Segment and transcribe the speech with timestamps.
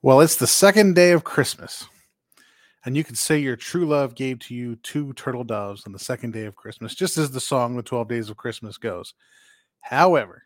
[0.00, 1.88] Well, it's the second day of Christmas.
[2.84, 5.98] And you can say your true love gave to you two turtle doves on the
[5.98, 9.14] second day of Christmas, just as the song The 12 Days of Christmas goes.
[9.80, 10.44] However,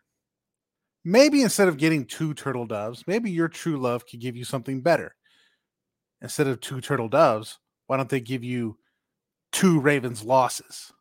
[1.05, 4.81] maybe instead of getting two turtle doves, maybe your true love could give you something
[4.81, 5.15] better.
[6.23, 8.77] Instead of two turtle doves, why don't they give you
[9.51, 10.91] two Ravens losses?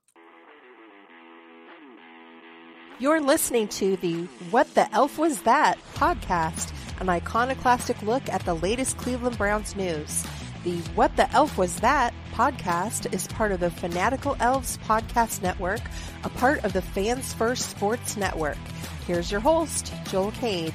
[2.98, 6.70] You're listening to the What the Elf Was That podcast,
[7.02, 10.24] an iconoclastic look at the latest Cleveland Browns news.
[10.62, 15.80] The What the Elf Was That podcast is part of the Fanatical Elves Podcast Network,
[16.22, 18.56] a part of the Fans First Sports Network.
[19.04, 20.72] Here's your host, Joel Cade.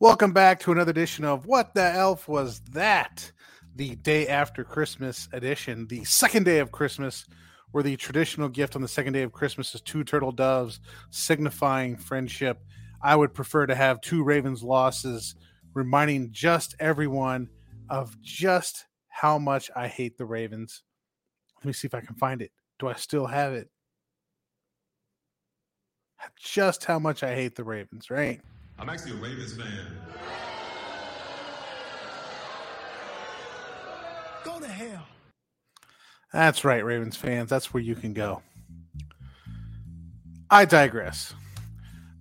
[0.00, 3.30] Welcome back to another edition of What the Elf Was That?
[3.76, 7.24] The day after Christmas edition, the second day of Christmas,
[7.70, 11.96] where the traditional gift on the second day of Christmas is two turtle doves signifying
[11.96, 12.65] friendship.
[13.02, 15.34] I would prefer to have two Ravens losses,
[15.74, 17.48] reminding just everyone
[17.88, 20.82] of just how much I hate the Ravens.
[21.58, 22.50] Let me see if I can find it.
[22.78, 23.70] Do I still have it?
[26.38, 28.40] Just how much I hate the Ravens, right?
[28.78, 29.86] I'm actually a Ravens fan.
[34.44, 35.06] Go to hell.
[36.32, 37.48] That's right, Ravens fans.
[37.48, 38.42] That's where you can go.
[40.50, 41.34] I digress.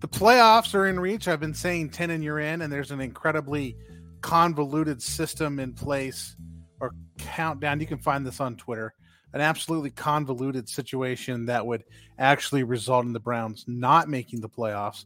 [0.06, 1.28] The playoffs are in reach.
[1.28, 3.76] I've been saying 10 and you're in, and there's an incredibly
[4.22, 6.36] convoluted system in place
[6.80, 7.80] or countdown.
[7.80, 8.94] You can find this on Twitter.
[9.34, 11.86] An absolutely convoluted situation that would
[12.20, 15.06] actually result in the Browns not making the playoffs.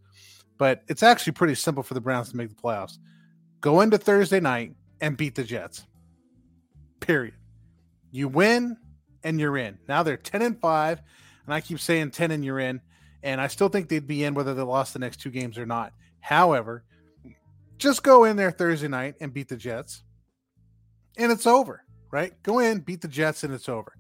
[0.58, 2.98] But it's actually pretty simple for the Browns to make the playoffs.
[3.62, 5.86] Go into Thursday night and beat the Jets.
[7.00, 7.36] Period.
[8.12, 8.76] You win,
[9.24, 9.78] and you're in.
[9.88, 11.02] Now they're 10 and 5,
[11.46, 12.82] and I keep saying 10 and you're in,
[13.24, 15.66] and I still think they'd be in whether they lost the next two games or
[15.66, 15.94] not.
[16.20, 16.84] However,
[17.78, 20.04] just go in there Thursday night and beat the Jets,
[21.18, 22.34] and it's over, right?
[22.44, 23.94] Go in, beat the Jets, and it's over.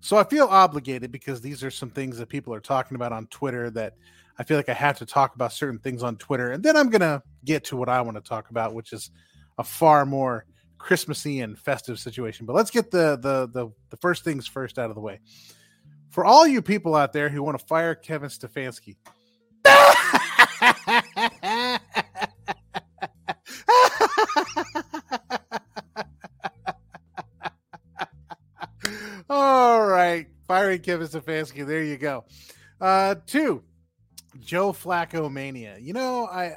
[0.00, 3.26] So I feel obligated because these are some things that people are talking about on
[3.26, 3.94] Twitter that
[4.38, 6.90] I feel like I have to talk about certain things on Twitter, and then I'm
[6.90, 9.10] gonna get to what I want to talk about, which is
[9.58, 10.44] a far more
[10.78, 12.46] Christmassy and festive situation.
[12.46, 15.20] But let's get the, the the the first things first out of the way.
[16.10, 18.96] For all you people out there who want to fire Kevin Stefanski.
[29.28, 31.66] all right, firing Kevin Stefanski.
[31.66, 32.24] There you go.
[32.80, 33.62] Uh, two,
[34.40, 35.76] Joe Flacco mania.
[35.78, 36.56] You know, I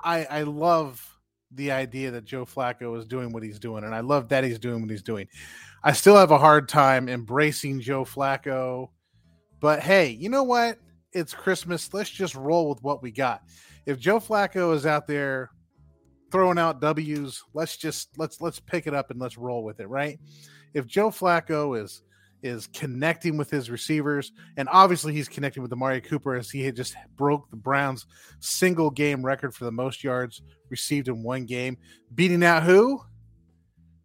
[0.00, 1.17] I I love
[1.52, 4.58] the idea that Joe Flacco is doing what he's doing, and I love that he's
[4.58, 5.28] doing what he's doing.
[5.82, 8.90] I still have a hard time embracing Joe Flacco,
[9.60, 10.78] but hey, you know what?
[11.12, 11.92] It's Christmas.
[11.94, 13.42] Let's just roll with what we got.
[13.86, 15.50] If Joe Flacco is out there
[16.30, 19.88] throwing out W's, let's just let's let's pick it up and let's roll with it,
[19.88, 20.18] right?
[20.74, 22.02] If Joe Flacco is
[22.42, 26.76] is connecting with his receivers, and obviously he's connecting with Amari Cooper as he had
[26.76, 28.06] just broke the Browns'
[28.40, 31.76] single game record for the most yards received in one game,
[32.14, 33.00] beating out who?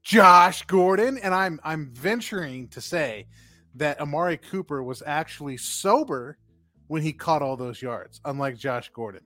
[0.02, 3.28] Josh Gordon, and I'm I'm venturing to say
[3.76, 6.38] that Amari Cooper was actually sober
[6.88, 9.22] when he caught all those yards, unlike Josh Gordon.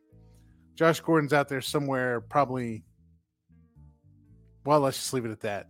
[0.76, 2.84] Josh Gordon's out there somewhere, probably.
[4.66, 5.68] Well, let's just leave it at that.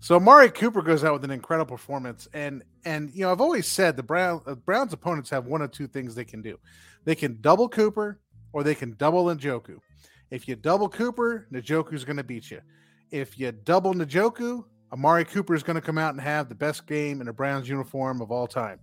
[0.00, 3.66] So Amari Cooper goes out with an incredible performance, and and you know I've always
[3.66, 6.58] said the Brown uh, Browns opponents have one of two things they can do:
[7.04, 8.20] they can double Cooper
[8.52, 9.78] or they can double Njoku.
[10.30, 12.60] If you double Cooper, Njoku's going to beat you.
[13.10, 16.86] If you double Njoku, Amari Cooper is going to come out and have the best
[16.86, 18.78] game in a Browns uniform of all time.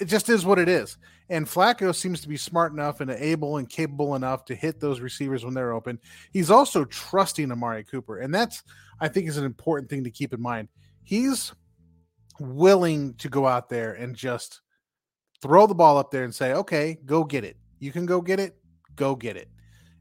[0.00, 0.96] It just is what it is.
[1.28, 5.00] And Flacco seems to be smart enough and able and capable enough to hit those
[5.00, 6.00] receivers when they're open.
[6.32, 8.18] He's also trusting Amari Cooper.
[8.18, 8.64] And that's,
[9.00, 10.68] I think, is an important thing to keep in mind.
[11.04, 11.52] He's
[12.40, 14.62] willing to go out there and just
[15.42, 17.56] throw the ball up there and say, okay, go get it.
[17.78, 18.56] You can go get it,
[18.96, 19.48] go get it.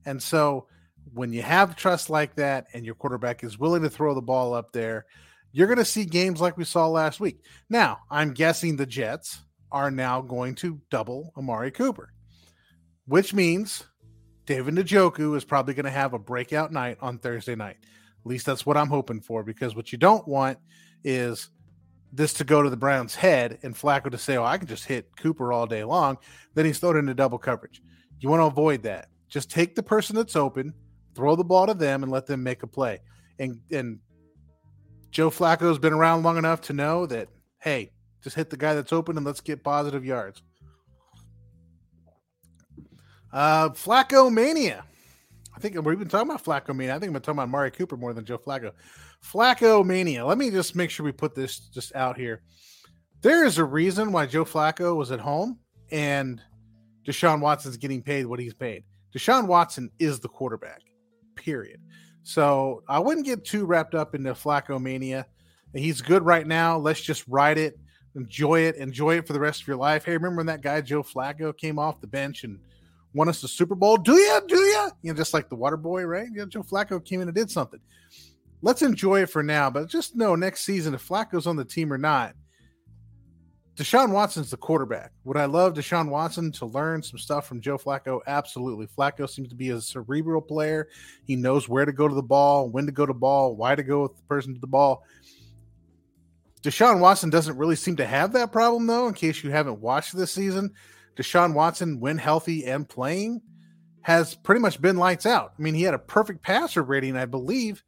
[0.06, 0.68] And so
[1.14, 4.54] when you have trust like that and your quarterback is willing to throw the ball
[4.54, 5.06] up there,
[5.52, 7.44] you're going to see games like we saw last week.
[7.70, 9.40] Now, I'm guessing the Jets
[9.72, 12.14] are now going to double Amari Cooper,
[13.06, 13.84] which means
[14.46, 17.78] David Njoku is probably going to have a breakout night on Thursday night.
[17.82, 20.58] At least that's what I'm hoping for because what you don't want
[21.04, 21.50] is
[22.12, 24.86] this to go to the Browns' head and Flacco to say, "Oh, I can just
[24.86, 26.18] hit Cooper all day long."
[26.56, 27.82] Then he's thrown into double coverage.
[28.20, 29.10] You want to avoid that.
[29.30, 30.74] Just take the person that's open,
[31.16, 33.00] throw the ball to them, and let them make a play.
[33.38, 34.00] And and
[35.12, 37.30] Joe Flacco's been around long enough to know that,
[37.60, 37.92] hey,
[38.24, 40.42] just hit the guy that's open and let's get positive yards.
[43.32, 44.84] Uh, Flacco mania.
[45.56, 46.96] I think we've been talking about Flacco mania.
[46.96, 48.72] I think I'm talking about Mari Cooper more than Joe Flacco.
[49.24, 50.26] Flacco mania.
[50.26, 52.42] Let me just make sure we put this just out here.
[53.22, 55.60] There is a reason why Joe Flacco was at home
[55.92, 56.42] and
[57.06, 58.84] Deshaun Watson's getting paid what he's paid.
[59.14, 60.82] Deshaun Watson is the quarterback,
[61.36, 61.82] period.
[62.24, 65.26] So I wouldn't get too wrapped up into Flacco mania.
[65.74, 66.78] He's good right now.
[66.78, 67.78] Let's just ride it,
[68.16, 70.06] enjoy it, enjoy it for the rest of your life.
[70.06, 72.60] Hey, remember when that guy Joe Flacco came off the bench and
[73.14, 73.98] won us the Super Bowl?
[73.98, 74.42] Do you?
[74.48, 74.90] Do you?
[75.02, 76.28] You know, just like the water boy, right?
[76.50, 77.80] Joe Flacco came in and did something.
[78.62, 81.94] Let's enjoy it for now, but just know next season if Flacco's on the team
[81.94, 82.36] or not,
[83.80, 85.14] Deshaun Watson's the quarterback.
[85.24, 88.20] Would I love Deshaun Watson to learn some stuff from Joe Flacco?
[88.28, 88.88] Absolutely.
[88.88, 90.90] Flacco seems to be a cerebral player.
[91.24, 93.84] He knows where to go to the ball, when to go to ball, why to
[93.84, 95.04] go with the person to the ball.
[96.62, 100.16] Deshaun Watson doesn't really seem to have that problem, though, in case you haven't watched
[100.16, 100.72] this season.
[101.16, 103.42] Deshaun Watson, when healthy and playing,
[104.02, 105.54] has pretty much been lights out.
[105.58, 107.84] I mean, he had a perfect passer rating, I believe,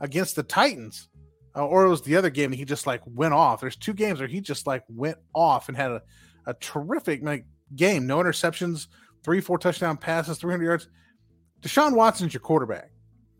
[0.00, 1.08] against the Titans
[1.56, 3.60] uh, or it was the other game that he just like went off.
[3.60, 6.02] There's two games where he just like went off and had a,
[6.46, 8.06] a terrific like game.
[8.06, 8.88] No interceptions,
[9.24, 10.88] three, four touchdown passes, 300 yards.
[11.62, 12.90] Deshaun Watson's your quarterback,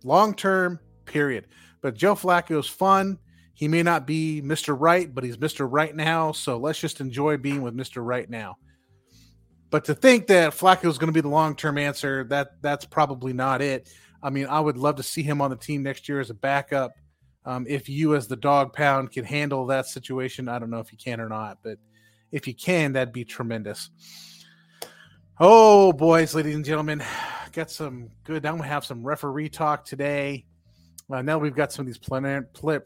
[0.03, 1.47] long term, period.
[1.83, 3.19] But Joe Flacco's fun.
[3.57, 4.77] He may not be Mr.
[4.79, 5.67] Right, but he's Mr.
[5.69, 6.31] Right now.
[6.33, 8.05] So let's just enjoy being with Mr.
[8.05, 8.59] Right now.
[9.71, 12.85] But to think that Flacco is going to be the long term answer, that that's
[12.85, 13.89] probably not it.
[14.23, 16.35] I mean, I would love to see him on the team next year as a
[16.35, 16.93] backup.
[17.47, 20.93] Um, if you, as the dog pound, can handle that situation, I don't know if
[20.93, 21.79] you can or not, but
[22.33, 23.89] if you can, that'd be tremendous.
[25.41, 27.03] Oh, boys, ladies and gentlemen,
[27.53, 28.43] got some good.
[28.43, 30.45] Now we have some referee talk today.
[31.13, 31.99] Uh, now we've got some of these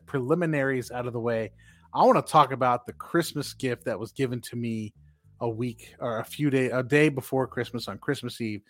[0.07, 1.53] preliminaries out of the way.
[1.95, 4.93] I want to talk about the Christmas gift that was given to me
[5.41, 8.63] a week or a few days, a day before Christmas on Christmas Eve.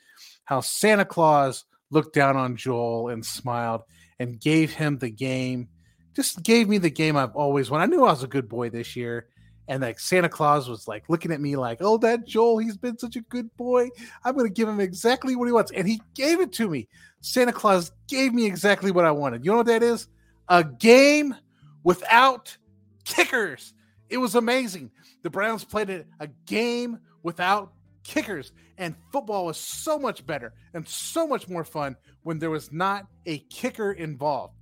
[0.45, 3.83] How Santa Claus looked down on Joel and smiled
[4.19, 5.69] and gave him the game
[6.15, 7.85] just gave me the game I've always wanted.
[7.85, 9.29] I knew I was a good boy this year.
[9.71, 12.99] And like Santa Claus was like looking at me like, oh, that Joel, he's been
[12.99, 13.89] such a good boy.
[14.25, 15.71] I'm going to give him exactly what he wants.
[15.71, 16.89] And he gave it to me.
[17.21, 19.45] Santa Claus gave me exactly what I wanted.
[19.45, 20.09] You know what that is?
[20.49, 21.37] A game
[21.85, 22.57] without
[23.05, 23.73] kickers.
[24.09, 24.91] It was amazing.
[25.23, 27.73] The Browns played it a game without
[28.03, 28.51] kickers.
[28.77, 33.07] And football was so much better and so much more fun when there was not
[33.25, 34.55] a kicker involved.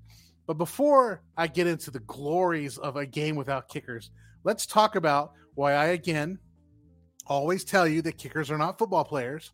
[0.48, 4.10] But before I get into the glories of a game without kickers,
[4.44, 6.38] let's talk about why I again
[7.26, 9.52] always tell you that kickers are not football players.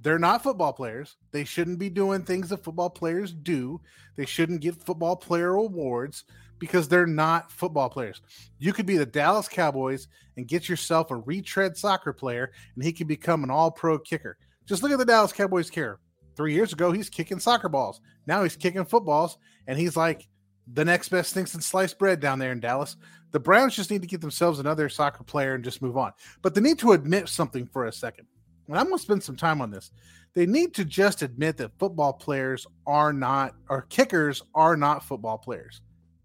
[0.00, 1.16] They're not football players.
[1.32, 3.80] They shouldn't be doing things that football players do.
[4.16, 6.22] They shouldn't get football player awards
[6.60, 8.22] because they're not football players.
[8.60, 10.06] You could be the Dallas Cowboys
[10.36, 14.38] and get yourself a retread soccer player, and he could become an all pro kicker.
[14.64, 15.98] Just look at the Dallas Cowboys kicker.
[16.40, 18.00] Three years ago, he's kicking soccer balls.
[18.26, 20.26] Now he's kicking footballs, and he's like
[20.72, 22.96] the next best thing since sliced bread down there in Dallas.
[23.32, 26.14] The Browns just need to get themselves another soccer player and just move on.
[26.40, 28.26] But they need to admit something for a second.
[28.68, 29.90] And I'm going to spend some time on this.
[30.32, 35.36] They need to just admit that football players are not, or kickers are not football
[35.36, 35.82] players,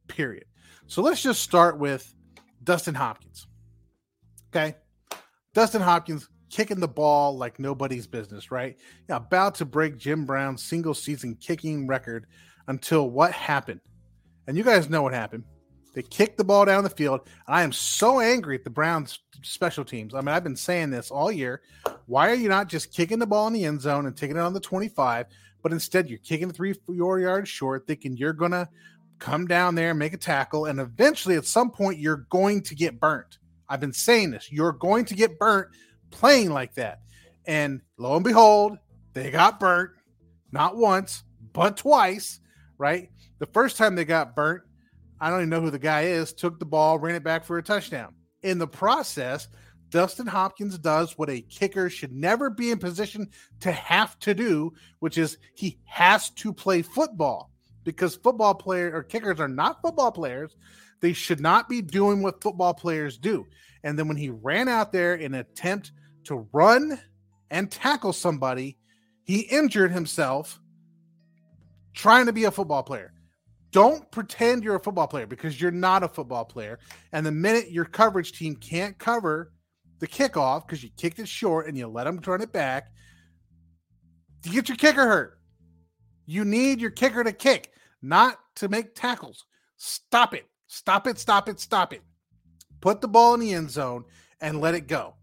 [0.07, 0.45] period.
[0.87, 2.15] So let's just start with
[2.63, 3.47] Dustin Hopkins.
[4.55, 4.77] Okay.
[5.53, 8.77] Dustin Hopkins kicking the ball like nobody's business, right?
[9.09, 12.27] Yeah, about to break Jim Brown's single season kicking record
[12.69, 13.81] until what happened?
[14.47, 15.43] And you guys know what happened.
[15.93, 17.21] They kicked the ball down the field.
[17.45, 20.13] And I am so angry at the Browns special teams.
[20.13, 21.61] I mean, I've been saying this all year.
[22.05, 24.41] Why are you not just kicking the ball in the end zone and taking it
[24.41, 25.25] on the 25,
[25.61, 28.69] but instead you're kicking three, four yards short, thinking you're going to
[29.19, 30.67] come down there and make a tackle.
[30.67, 33.39] And eventually, at some point, you're going to get burnt.
[33.67, 34.49] I've been saying this.
[34.49, 35.67] You're going to get burnt
[36.15, 37.01] playing like that.
[37.45, 38.77] And lo and behold,
[39.13, 39.91] they got burnt
[40.51, 42.39] not once, but twice,
[42.77, 43.09] right?
[43.39, 44.63] The first time they got burnt,
[45.19, 47.57] I don't even know who the guy is, took the ball, ran it back for
[47.57, 48.15] a touchdown.
[48.43, 49.47] In the process,
[49.89, 53.29] Dustin Hopkins does what a kicker should never be in position
[53.61, 57.51] to have to do, which is he has to play football
[57.83, 60.55] because football players or kickers are not football players.
[61.01, 63.45] They should not be doing what football players do.
[63.83, 65.91] And then when he ran out there in attempt
[66.25, 66.99] to run
[67.49, 68.77] and tackle somebody,
[69.23, 70.59] he injured himself
[71.93, 73.13] trying to be a football player.
[73.71, 76.79] Don't pretend you're a football player because you're not a football player.
[77.11, 79.51] And the minute your coverage team can't cover
[79.99, 82.87] the kickoff because you kicked it short and you let them turn it back,
[84.43, 85.39] you get your kicker hurt.
[86.25, 89.45] You need your kicker to kick, not to make tackles.
[89.77, 90.45] Stop it.
[90.67, 91.19] Stop it.
[91.19, 91.59] Stop it.
[91.59, 92.01] Stop it.
[92.81, 94.05] Put the ball in the end zone
[94.39, 95.14] and let it go.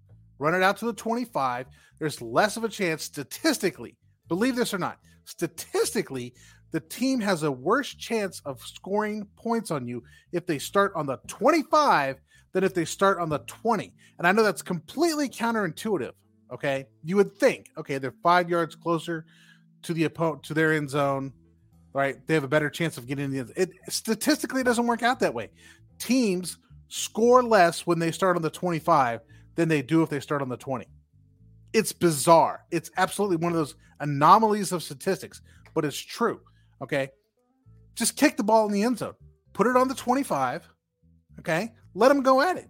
[0.42, 1.66] Run it out to the 25.
[2.00, 3.96] There's less of a chance statistically,
[4.26, 6.34] believe this or not, statistically,
[6.72, 11.06] the team has a worse chance of scoring points on you if they start on
[11.06, 12.16] the 25
[12.52, 13.94] than if they start on the 20.
[14.18, 16.10] And I know that's completely counterintuitive.
[16.52, 16.86] Okay.
[17.04, 19.24] You would think, okay, they're five yards closer
[19.82, 21.32] to the opponent, to their end zone,
[21.92, 22.16] right?
[22.26, 25.20] They have a better chance of getting in the It statistically it doesn't work out
[25.20, 25.50] that way.
[26.00, 26.58] Teams
[26.88, 29.20] score less when they start on the 25
[29.54, 30.86] than they do if they start on the 20.
[31.72, 32.64] It's bizarre.
[32.70, 35.40] It's absolutely one of those anomalies of statistics,
[35.74, 36.40] but it's true.
[36.82, 37.10] Okay.
[37.94, 39.14] Just kick the ball in the end zone,
[39.52, 40.68] put it on the 25.
[41.38, 41.72] Okay.
[41.94, 42.68] Let them go at it.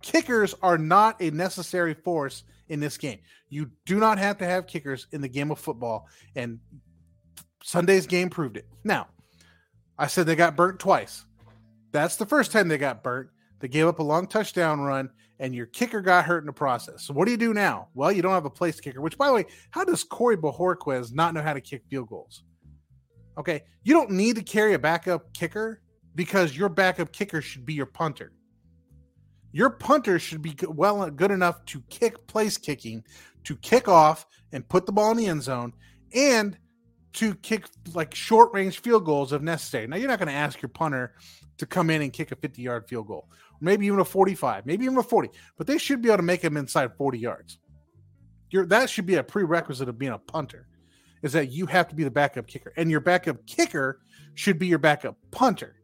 [0.00, 3.18] Kickers are not a necessary force in this game.
[3.48, 6.08] You do not have to have kickers in the game of football.
[6.34, 6.58] And
[7.62, 8.66] Sunday's game proved it.
[8.84, 9.08] Now,
[9.98, 11.24] I said they got burnt twice.
[11.92, 13.28] That's the first time they got burnt.
[13.60, 15.10] They gave up a long touchdown run,
[15.42, 17.02] and your kicker got hurt in the process.
[17.02, 17.88] So what do you do now?
[17.94, 19.00] Well, you don't have a place kicker.
[19.00, 22.44] Which, by the way, how does Corey Bojorquez not know how to kick field goals?
[23.36, 25.82] Okay, you don't need to carry a backup kicker
[26.14, 28.32] because your backup kicker should be your punter.
[29.50, 33.02] Your punter should be well uh, good enough to kick place kicking,
[33.42, 35.72] to kick off and put the ball in the end zone,
[36.14, 36.56] and
[37.14, 39.86] to kick like short range field goals if necessary.
[39.86, 41.14] Now you're not going to ask your punter
[41.58, 43.28] to come in and kick a 50 yard field goal,
[43.60, 46.40] maybe even a 45, maybe even a 40, but they should be able to make
[46.40, 47.58] them inside 40 yards.
[48.50, 50.66] You're, that should be a prerequisite of being a punter,
[51.22, 54.00] is that you have to be the backup kicker, and your backup kicker
[54.34, 55.76] should be your backup punter.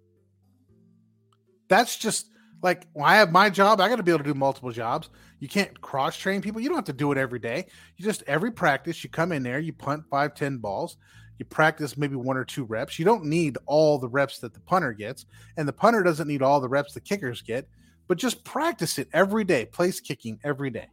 [1.69, 2.31] That's just
[2.63, 5.11] like when I have my job, I got to be able to do multiple jobs.
[5.41, 6.61] You can't cross train people.
[6.61, 7.67] You don't have to do it every day.
[7.97, 10.97] You just every practice, you come in there, you punt five, ten balls,
[11.39, 12.99] you practice maybe one or two reps.
[12.99, 16.43] You don't need all the reps that the punter gets, and the punter doesn't need
[16.43, 17.69] all the reps the kickers get,
[18.09, 20.89] but just practice it every day, place kicking every day.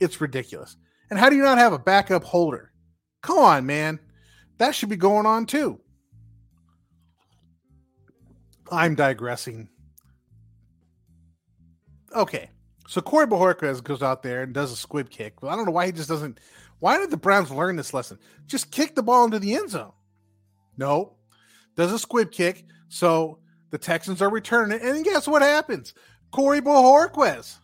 [0.00, 0.76] It's ridiculous.
[1.10, 2.72] And how do you not have a backup holder?
[3.22, 3.98] Come on, man.
[4.58, 5.80] That should be going on too.
[8.70, 9.68] I'm digressing
[12.14, 12.50] okay.
[12.86, 15.34] So Corey Bojorquez goes out there and does a squib kick.
[15.40, 16.40] But I don't know why he just doesn't.
[16.78, 18.18] Why did the Browns learn this lesson?
[18.46, 19.92] Just kick the ball into the end zone.
[20.76, 21.16] No,
[21.76, 22.64] does a squib kick.
[22.88, 25.92] So the Texans are returning it, and guess what happens?
[26.30, 27.56] Corey Bojorquez,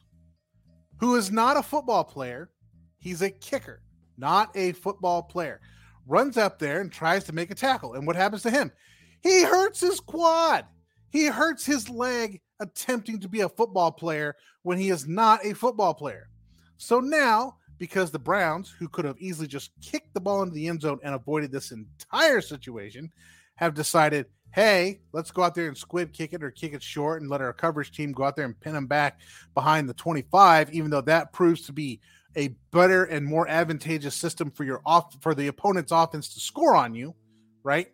[0.99, 2.51] who is not a football player,
[2.99, 3.83] he's a kicker,
[4.19, 5.61] not a football player,
[6.07, 7.95] runs up there and tries to make a tackle.
[7.95, 8.73] And what happens to him?
[9.23, 10.67] He hurts his quad.
[11.15, 15.55] He hurts his leg attempting to be a football player when he is not a
[15.55, 16.29] football player.
[16.77, 20.67] So now, because the Browns, who could have easily just kicked the ball into the
[20.67, 23.13] end zone and avoided this entire situation,
[23.55, 27.23] have decided, hey, let's go out there and squib kick it or kick it short
[27.23, 29.21] and let our coverage team go out there and pin them back
[29.55, 32.01] behind the 25, even though that proves to be
[32.37, 36.75] a better and more advantageous system for your off for the opponent's offense to score
[36.75, 37.15] on you,
[37.63, 37.93] right?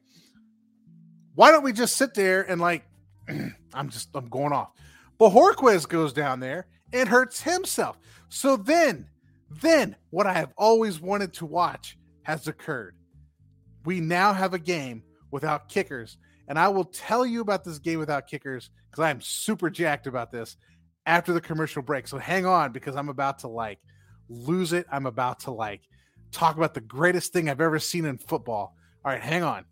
[1.34, 2.84] Why don't we just sit there and like
[3.74, 4.70] I'm just I'm going off.
[5.18, 7.98] Bojorquez goes down there and hurts himself.
[8.28, 9.06] So then,
[9.50, 12.96] then what I have always wanted to watch has occurred.
[13.84, 16.16] We now have a game without kickers.
[16.48, 20.32] And I will tell you about this game without kickers because I'm super jacked about
[20.32, 20.56] this
[21.06, 22.08] after the commercial break.
[22.08, 23.78] So hang on because I'm about to like
[24.28, 24.86] lose it.
[24.90, 25.82] I'm about to like
[26.32, 28.74] talk about the greatest thing I've ever seen in football.
[29.04, 29.64] All right, hang on.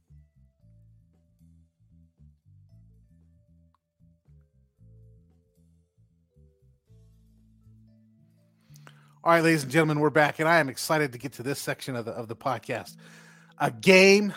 [9.25, 11.58] All right, ladies and gentlemen, we're back, and I am excited to get to this
[11.58, 12.94] section of the of the podcast.
[13.58, 14.32] A game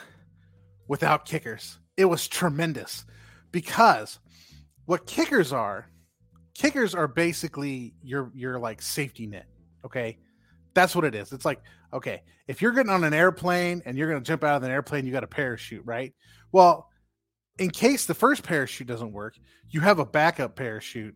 [0.87, 1.77] without kickers.
[1.97, 3.05] It was tremendous
[3.51, 4.17] because
[4.85, 5.85] what kickers are,
[6.55, 9.45] kickers are basically your your like safety net.
[9.85, 10.17] Okay,
[10.73, 11.31] that's what it is.
[11.31, 11.61] It's like
[11.93, 14.71] okay, if you're getting on an airplane and you're going to jump out of an
[14.71, 16.11] airplane, you got a parachute, right?
[16.51, 16.89] Well,
[17.59, 19.35] in case the first parachute doesn't work,
[19.69, 21.13] you have a backup parachute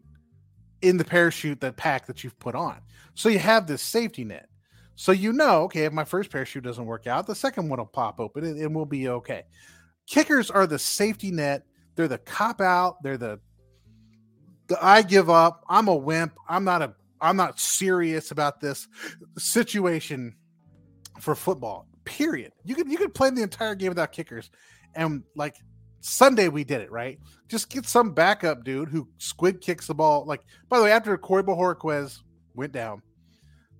[0.85, 2.77] in the parachute that pack that you've put on.
[3.15, 4.47] So you have this safety net.
[4.93, 7.87] So you know, okay, if my first parachute doesn't work out, the second one will
[7.87, 9.43] pop open and, and we'll be okay.
[10.05, 11.63] Kickers are the safety net.
[11.95, 13.01] They're the cop out.
[13.01, 13.39] They're the
[14.67, 15.63] the I give up.
[15.67, 16.37] I'm a wimp.
[16.47, 18.87] I'm not a I'm not serious about this
[19.37, 20.35] situation
[21.19, 21.87] for football.
[22.05, 22.51] Period.
[22.63, 24.51] You could you could play the entire game without kickers,
[24.93, 25.55] and like
[26.05, 27.19] Sunday we did it right.
[27.47, 30.23] Just get some backup dude who squib kicks the ball.
[30.25, 32.19] Like by the way, after Corey Bojorquez
[32.53, 33.01] went down,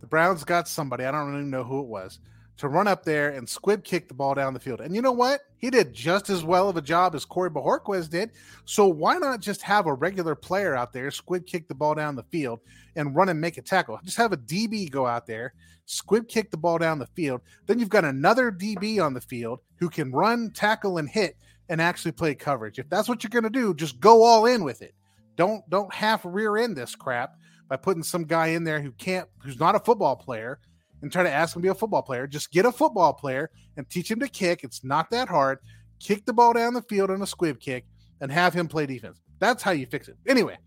[0.02, 1.06] the Browns got somebody.
[1.06, 2.20] I don't even know who it was
[2.58, 4.82] to run up there and squib kick the ball down the field.
[4.82, 5.42] And you know what?
[5.58, 8.32] He did just as well of a job as Corey Bojorquez did.
[8.66, 12.16] So why not just have a regular player out there squib kick the ball down
[12.16, 12.62] the field
[12.96, 14.00] and run and make a tackle?
[14.04, 15.54] Just have a DB go out there,
[15.86, 17.42] squib kick the ball down the field.
[17.66, 21.82] Then you've got another DB on the field who can run, tackle, and hit and
[21.82, 22.80] actually play coverage.
[22.80, 24.94] If that's what you're going to do, just go all in with it.
[25.36, 27.36] Don't don't half rear end this crap
[27.68, 30.60] by putting some guy in there who can't who's not a football player
[31.06, 32.26] and try to ask him to be a football player.
[32.26, 34.64] Just get a football player and teach him to kick.
[34.64, 35.60] It's not that hard.
[36.00, 37.86] Kick the ball down the field on a squib kick
[38.22, 39.22] and have him play defense.
[39.38, 40.18] That's how you fix it.
[40.28, 40.58] Anyway,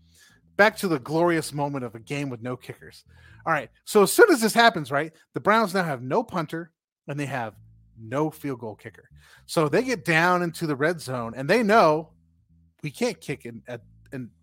[0.55, 3.03] back to the glorious moment of a game with no kickers.
[3.45, 3.69] All right.
[3.83, 6.71] So as soon as this happens, right, the Browns now have no punter
[7.09, 7.55] and they have
[8.01, 9.09] no field goal kicker.
[9.45, 12.11] So they get down into the red zone and they know
[12.81, 13.61] we can't kick and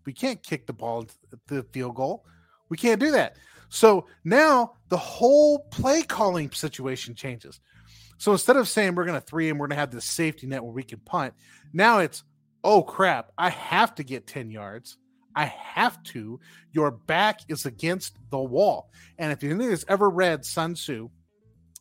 [0.05, 1.07] we can't kick the ball
[1.47, 2.23] the field goal.
[2.69, 3.37] We can't do that.
[3.69, 7.59] So now the whole play calling situation changes.
[8.17, 10.47] So instead of saying we're going to three and we're going to have this safety
[10.47, 11.33] net where we can punt,
[11.73, 12.23] now it's,
[12.63, 14.97] oh crap, I have to get 10 yards.
[15.35, 16.39] I have to.
[16.71, 18.89] Your back is against the wall.
[19.19, 21.09] And if anyone has ever read Sun Tzu,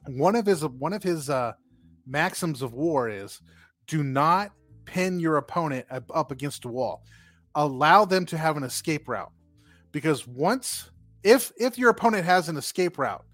[0.08, 1.52] one of his one of his uh,
[2.06, 3.40] maxims of war is
[3.86, 4.52] do not
[4.84, 7.02] pin your opponent up against a wall.
[7.54, 9.32] Allow them to have an escape route.
[9.90, 10.90] Because once
[11.26, 13.24] if if your opponent has an escape route,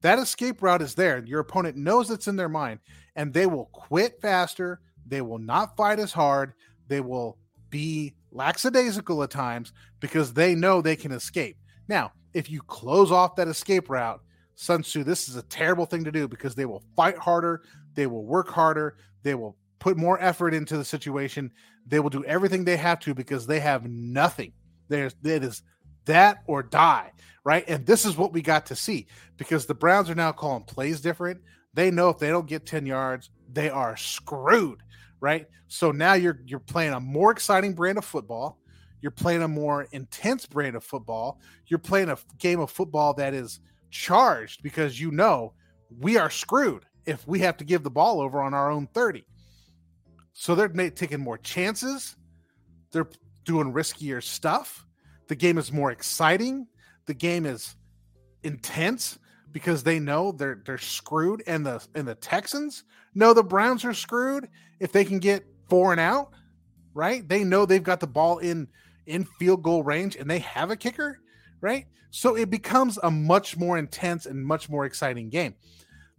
[0.00, 1.22] that escape route is there.
[1.26, 2.80] Your opponent knows it's in their mind,
[3.16, 4.80] and they will quit faster.
[5.06, 6.54] They will not fight as hard.
[6.88, 7.36] They will
[7.68, 11.58] be lackadaisical at times because they know they can escape.
[11.86, 14.20] Now, if you close off that escape route,
[14.56, 17.62] Sun Tzu, this is a terrible thing to do because they will fight harder,
[17.94, 21.52] they will work harder, they will put more effort into the situation,
[21.86, 24.52] they will do everything they have to because they have nothing.
[24.88, 25.62] There's it is
[26.06, 27.12] that or die
[27.44, 27.64] right?
[27.68, 31.00] And this is what we got to see because the Browns are now calling plays
[31.00, 31.40] different.
[31.74, 34.82] They know if they don't get 10 yards, they are screwed,
[35.20, 35.46] right?
[35.68, 38.58] So now you're you're playing a more exciting brand of football.
[39.00, 41.40] You're playing a more intense brand of football.
[41.66, 45.52] You're playing a game of football that is charged because you know
[46.00, 49.26] we are screwed if we have to give the ball over on our own 30.
[50.32, 52.16] So they're taking more chances.
[52.92, 53.08] They're
[53.44, 54.83] doing riskier stuff.
[55.28, 56.66] The game is more exciting
[57.06, 57.76] the game is
[58.42, 59.18] intense
[59.52, 62.84] because they know they're they're screwed and the and the Texans
[63.14, 64.48] know the Browns are screwed
[64.80, 66.32] if they can get four and out,
[66.94, 67.26] right?
[67.28, 68.68] They know they've got the ball in
[69.06, 71.20] in field goal range and they have a kicker,
[71.60, 71.86] right?
[72.10, 75.54] So it becomes a much more intense and much more exciting game.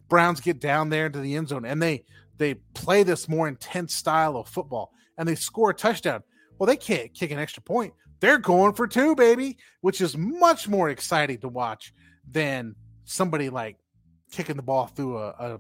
[0.08, 2.04] Browns get down there into the end zone and they
[2.38, 6.22] they play this more intense style of football and they score a touchdown.
[6.58, 10.68] Well, they can't kick an extra point they're going for two, baby, which is much
[10.68, 11.94] more exciting to watch
[12.30, 12.76] than
[13.06, 13.78] somebody like
[14.32, 15.60] kicking the ball through a, a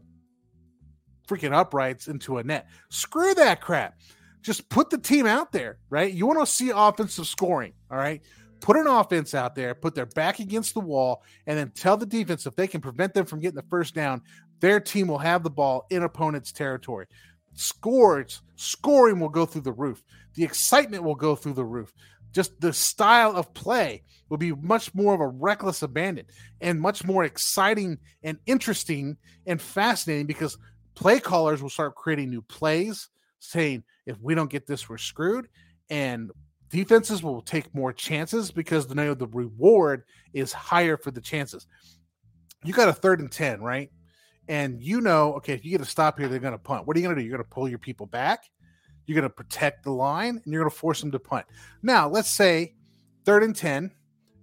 [1.27, 2.67] freaking uprights into a net.
[2.89, 3.95] Screw that crap.
[4.41, 6.13] Just put the team out there, right?
[6.13, 8.21] You want to see offensive scoring, all right?
[8.61, 12.05] Put an offense out there, put their back against the wall, and then tell the
[12.05, 14.21] defense if they can prevent them from getting the first down,
[14.59, 17.07] their team will have the ball in opponent's territory.
[17.53, 20.03] Scores, scoring will go through the roof.
[20.35, 21.93] The excitement will go through the roof
[22.35, 26.25] just the style of play will be much more of a reckless abandon
[26.59, 29.15] and much more exciting and interesting
[29.47, 30.57] and fascinating because
[30.95, 33.07] play callers will start creating new plays
[33.39, 35.47] saying if we don't get this we're screwed.
[35.89, 36.29] And
[36.69, 41.65] defenses will take more chances because know the reward is higher for the chances.
[42.65, 43.91] You got a third and 10 right?
[44.49, 46.85] And you know okay if you get a stop here they're going to punt.
[46.85, 47.25] What are you going to do?
[47.25, 48.43] You're going to pull your people back
[49.05, 51.45] you're going to protect the line and you're going to force them to punt.
[51.81, 52.75] Now, let's say
[53.25, 53.91] third and 10,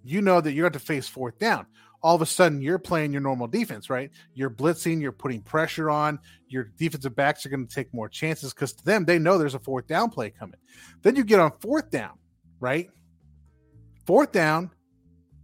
[0.05, 1.67] you know that you're going to face fourth down.
[2.03, 4.11] All of a sudden, you're playing your normal defense, right?
[4.35, 6.19] You're blitzing, you're putting pressure on.
[6.49, 9.55] Your defensive backs are going to take more chances because to them, they know there's
[9.55, 10.59] a fourth down play coming.
[11.03, 12.19] Then you get on fourth down,
[12.59, 12.91] right?
[14.07, 14.71] fourth down,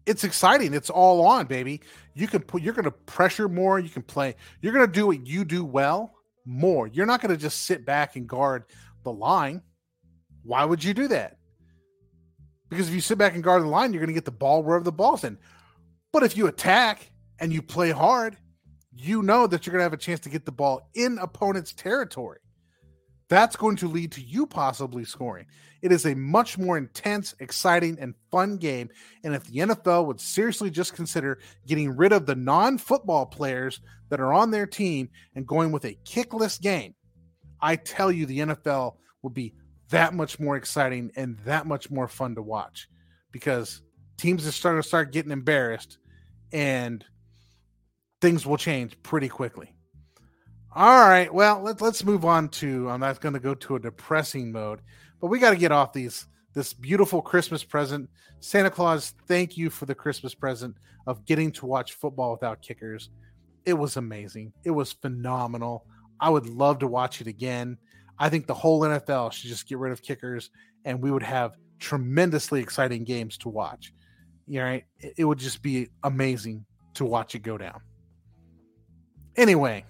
[0.07, 0.75] it's exciting.
[0.75, 1.81] It's all on, baby.
[2.15, 5.45] You can put you're gonna pressure more, you can play, you're gonna do what you
[5.45, 6.87] do well more.
[6.87, 8.65] You're not gonna just sit back and guard
[9.05, 9.63] the line.
[10.43, 11.37] Why would you do that?
[12.69, 14.85] Because if you sit back and guard the line, you're gonna get the ball wherever
[14.85, 15.39] the ball's in.
[16.13, 18.37] But if you attack and you play hard,
[19.01, 21.73] you know that you're going to have a chance to get the ball in opponent's
[21.73, 22.41] territory.
[23.29, 25.47] That's going to lead to you possibly scoring.
[25.83, 28.89] It is a much more intense, exciting, and fun game.
[29.23, 33.81] And if the NFL would seriously just consider getting rid of the non football players
[34.09, 36.95] that are on their team and going with a kickless game,
[37.61, 39.55] I tell you, the NFL will be
[39.91, 42.89] that much more exciting and that much more fun to watch
[43.33, 43.83] because
[44.17, 45.99] teams are starting to start getting embarrassed
[46.53, 47.05] and
[48.21, 49.75] things will change pretty quickly.
[50.75, 53.81] All right, well, let, let's move on to I'm not going to go to a
[53.81, 54.81] depressing mode,
[55.21, 58.09] but we got to get off these this beautiful Christmas present.
[58.41, 63.11] Santa Claus, thank you for the Christmas present of getting to watch football without kickers.
[63.65, 64.53] It was amazing.
[64.65, 65.87] It was phenomenal.
[66.21, 67.79] I would love to watch it again.
[68.19, 70.51] I think the whole NFL should just get rid of kickers
[70.85, 73.93] and we would have tremendously exciting games to watch.
[74.47, 74.81] You know,
[75.17, 77.81] it would just be amazing to watch it go down.
[79.37, 79.85] Anyway,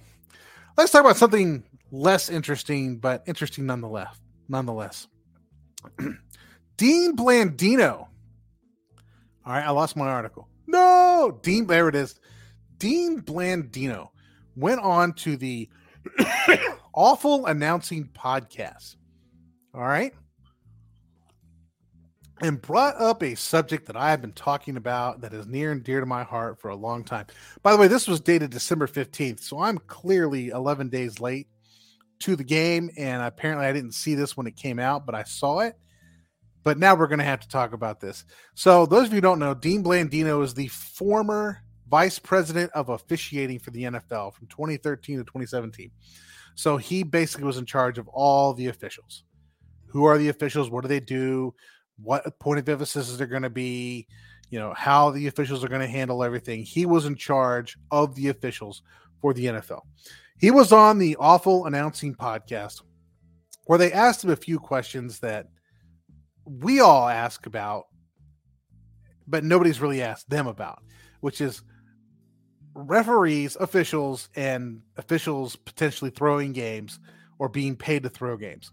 [0.76, 4.18] let's talk about something less interesting, but interesting nonetheless.
[4.48, 5.08] Nonetheless,
[6.76, 7.92] Dean Blandino.
[7.92, 8.08] All
[9.46, 10.48] right, I lost my article.
[10.66, 11.66] No, Dean.
[11.66, 12.18] There it is.
[12.78, 14.08] Dean Blandino
[14.56, 15.68] went on to the
[16.94, 18.96] awful announcing podcast.
[19.74, 20.12] All right
[22.40, 25.82] and brought up a subject that I have been talking about that is near and
[25.82, 27.26] dear to my heart for a long time.
[27.62, 31.48] By the way, this was dated December 15th, so I'm clearly 11 days late
[32.20, 32.90] to the game.
[32.96, 35.74] And apparently, I didn't see this when it came out, but I saw it.
[36.64, 38.24] But now we're going to have to talk about this.
[38.54, 43.58] So, those of you don't know, Dean Blandino is the former vice president of officiating
[43.58, 45.90] for the NFL from 2013 to 2017.
[46.54, 49.24] So, he basically was in charge of all the officials.
[49.86, 50.70] Who are the officials?
[50.70, 51.54] What do they do?
[52.02, 54.06] what point of emphasis is there going to be,
[54.50, 56.62] you know, how the officials are going to handle everything.
[56.62, 58.82] He was in charge of the officials
[59.20, 59.82] for the NFL.
[60.38, 62.82] He was on the awful announcing podcast
[63.64, 65.48] where they asked him a few questions that
[66.44, 67.86] we all ask about,
[69.26, 70.82] but nobody's really asked them about,
[71.20, 71.62] which is
[72.78, 77.00] referees, officials, and officials potentially throwing games
[77.38, 78.70] or being paid to throw games.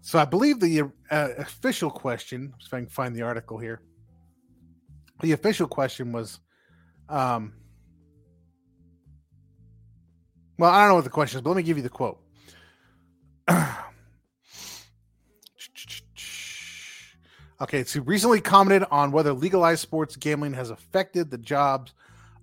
[0.00, 3.82] So I believe the uh, official question, if I can find the article here,
[5.20, 6.38] the official question was,
[7.08, 7.52] um,
[10.58, 12.20] well, I don't know what the question is, but let me give you the quote.
[17.60, 21.92] okay, so recently commented on whether legalized sports gambling has affected the jobs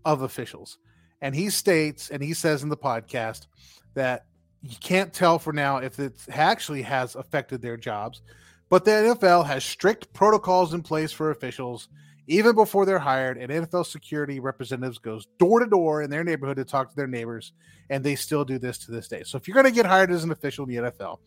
[0.06, 0.78] of officials.
[1.22, 3.48] And he states, and he says in the podcast
[3.96, 4.26] that
[4.62, 8.22] you can't tell for now if it actually has affected their jobs.
[8.70, 11.90] But the NFL has strict protocols in place for officials
[12.28, 13.38] even before they're hired.
[13.38, 17.08] And NFL security representatives goes door to door in their neighborhood to talk to their
[17.08, 17.54] neighbors,
[17.90, 19.24] and they still do this to this day.
[19.24, 21.20] So if you're going to get hired as an official in the NFL,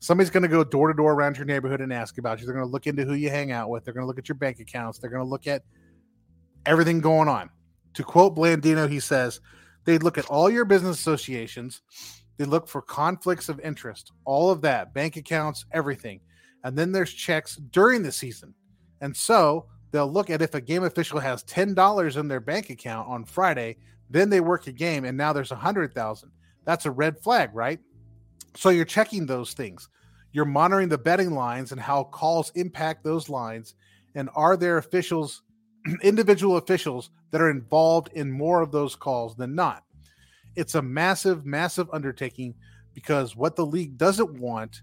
[0.00, 2.46] somebody's going to go door to door around your neighborhood and ask about you.
[2.46, 3.84] They're going to look into who you hang out with.
[3.84, 4.98] They're going to look at your bank accounts.
[4.98, 5.62] They're going to look at
[6.66, 7.50] everything going on.
[7.94, 9.40] To quote Blandino, he says
[9.84, 11.82] they'd look at all your business associations
[12.36, 16.20] they look for conflicts of interest, all of that, bank accounts, everything.
[16.64, 18.54] And then there's checks during the season.
[19.00, 23.08] And so they'll look at if a game official has $10 in their bank account
[23.08, 23.76] on Friday,
[24.10, 26.30] then they work a game and now there's a 100,000.
[26.64, 27.78] That's a red flag, right?
[28.56, 29.88] So you're checking those things.
[30.32, 33.74] You're monitoring the betting lines and how calls impact those lines.
[34.16, 35.42] And are there officials,
[36.02, 39.84] individual officials that are involved in more of those calls than not?
[40.56, 42.54] it's a massive, massive undertaking
[42.94, 44.82] because what the league doesn't want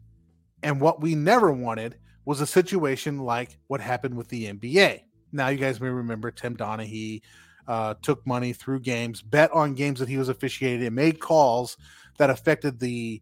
[0.64, 5.02] and what we never wanted was a situation like what happened with the NBA.
[5.32, 7.22] Now, you guys may remember Tim Donaghy
[7.68, 11.78] uh, took money threw games, bet on games that he was officiating, and made calls
[12.18, 13.22] that affected the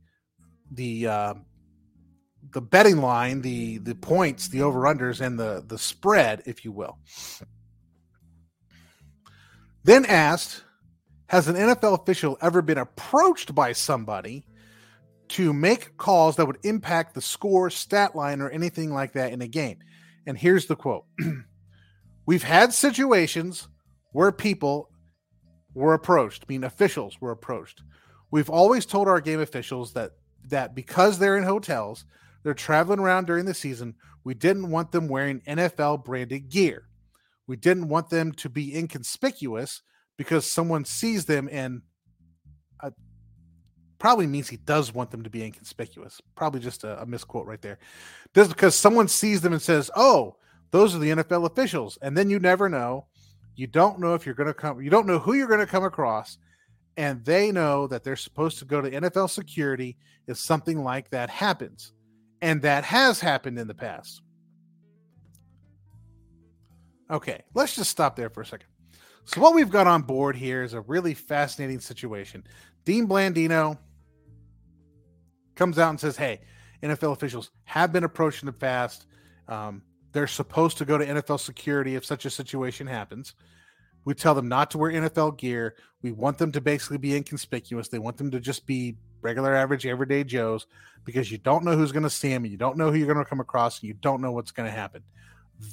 [0.72, 1.34] the uh,
[2.52, 6.72] the betting line, the the points, the over unders, and the the spread, if you
[6.72, 6.98] will.
[9.90, 10.64] Then asked
[11.30, 14.46] has an NFL official ever been approached by somebody
[15.30, 19.42] to make calls that would impact the score, stat line, or anything like that in
[19.42, 19.80] a game?
[20.28, 21.06] And here's the quote
[22.28, 23.68] We've had situations
[24.12, 24.92] where people
[25.74, 27.82] were approached, I mean, officials were approached.
[28.30, 30.12] We've always told our game officials that
[30.50, 32.06] that because they're in hotels,
[32.44, 33.96] they're traveling around during the season.
[34.24, 36.89] We didn't want them wearing NFL branded gear.
[37.50, 39.82] We didn't want them to be inconspicuous
[40.20, 41.82] because someone sees them and
[42.80, 42.92] uh,
[43.98, 46.22] probably means he does want them to be inconspicuous.
[46.36, 47.80] Probably just a, a misquote right there.
[48.36, 50.36] Just because someone sees them and says, "Oh,
[50.70, 53.08] those are the NFL officials," and then you never know.
[53.56, 54.80] You don't know if you're going to come.
[54.80, 56.38] You don't know who you're going to come across,
[56.98, 61.32] and they know that they're supposed to go to NFL security if something like that
[61.32, 61.94] happens,
[62.44, 64.22] and that has happened in the past.
[67.12, 68.68] Okay, let's just stop there for a second.
[69.26, 72.44] So, what we've got on board here is a really fascinating situation.
[72.86, 73.78] Dean Blandino
[75.56, 76.42] comes out and says, Hey,
[76.82, 79.06] NFL officials have been approached in the past.
[79.48, 83.34] Um, they're supposed to go to NFL security if such a situation happens.
[84.06, 85.76] We tell them not to wear NFL gear.
[86.02, 87.90] We want them to basically be inconspicuous.
[87.90, 90.68] They want them to just be regular, average, everyday Joes
[91.04, 92.44] because you don't know who's going to see them.
[92.44, 93.82] and You don't know who you're going to come across.
[93.82, 95.04] And you don't know what's going to happen.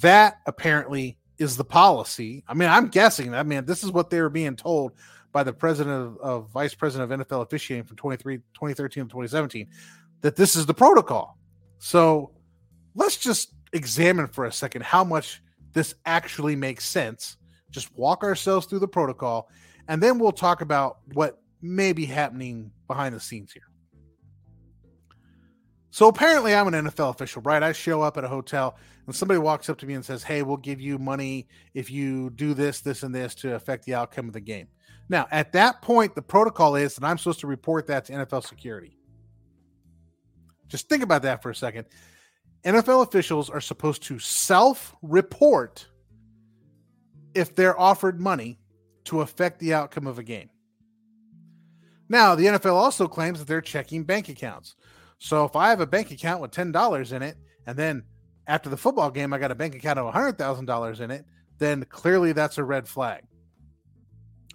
[0.01, 2.43] That apparently is the policy.
[2.47, 3.33] I mean, I'm guessing.
[3.33, 4.93] I mean, this is what they were being told
[5.31, 9.67] by the president of, of vice president of NFL officiating from 23, 2013 to 2017
[10.21, 11.37] that this is the protocol.
[11.79, 12.31] So
[12.95, 15.41] let's just examine for a second how much
[15.73, 17.37] this actually makes sense.
[17.69, 19.49] Just walk ourselves through the protocol,
[19.87, 23.69] and then we'll talk about what may be happening behind the scenes here.
[25.97, 27.63] So apparently, I'm an NFL official, right?
[27.63, 30.43] I show up at a hotel and somebody walks up to me and says, Hey,
[30.43, 34.27] we'll give you money if you do this, this, and this to affect the outcome
[34.27, 34.67] of the game.
[35.09, 38.45] Now, at that point, the protocol is that I'm supposed to report that to NFL
[38.45, 38.95] security.
[40.67, 41.85] Just think about that for a second.
[42.63, 45.87] NFL officials are supposed to self report
[47.33, 48.59] if they're offered money
[49.05, 50.51] to affect the outcome of a game.
[52.07, 54.75] Now, the NFL also claims that they're checking bank accounts.
[55.19, 58.03] So if I have a bank account with $10 in it, and then
[58.45, 61.25] after the football game, I got a bank account of $100,000 in it,
[61.59, 63.23] then clearly that's a red flag.